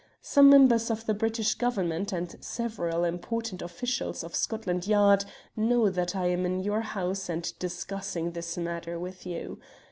Some 0.23 0.49
members 0.49 0.89
of 0.89 1.05
the 1.05 1.13
British 1.13 1.53
Government, 1.53 2.11
and 2.11 2.35
several 2.43 3.03
important 3.03 3.61
officials 3.61 4.23
of 4.23 4.33
Scotland 4.33 4.87
Yard 4.87 5.25
know 5.55 5.91
that 5.91 6.15
I 6.15 6.25
am 6.25 6.43
in 6.43 6.59
your 6.59 6.81
house 6.81 7.29
and 7.29 7.53
discussing 7.59 8.31
this 8.31 8.57
matter 8.57 8.97
with 8.97 9.27
you. 9.27 9.59